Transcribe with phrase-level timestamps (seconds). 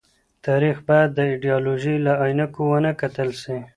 [0.45, 3.57] تاريخ بايد د ايډيالوژۍ له عينکو ونه کتل سي.